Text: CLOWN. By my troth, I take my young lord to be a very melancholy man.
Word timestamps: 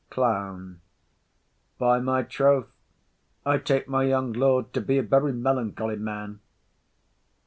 CLOWN. 0.09 0.81
By 1.77 1.99
my 1.99 2.23
troth, 2.23 2.69
I 3.45 3.59
take 3.59 3.87
my 3.87 4.01
young 4.03 4.33
lord 4.33 4.73
to 4.73 4.81
be 4.81 4.97
a 4.97 5.03
very 5.03 5.31
melancholy 5.31 5.97
man. 5.97 6.39